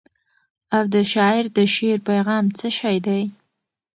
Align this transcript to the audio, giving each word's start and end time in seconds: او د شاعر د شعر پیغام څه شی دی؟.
او 0.75 0.83
د 0.93 0.95
شاعر 1.11 1.45
د 1.57 1.59
شعر 1.75 1.97
پیغام 2.09 2.45
څه 2.57 2.67
شی 2.79 2.97
دی؟. 3.07 3.23